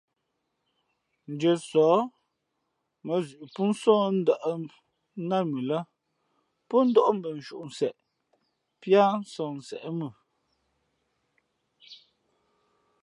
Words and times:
Ndʉ̄αsǒh 1.33 1.97
mά 3.05 3.15
zʉʼ 3.27 3.43
pó 3.53 3.61
nsoh 3.69 4.01
ndα̌ 4.19 4.35
nát 5.29 5.43
mʉ 5.51 5.57
lά 5.69 5.79
pó 6.69 6.75
ndóʼ 6.89 7.09
mbh 7.15 7.29
nshúnseʼ 7.39 7.95
píá 8.79 9.03
sohnsěʼ 9.33 9.83
mʉ. 9.99 10.07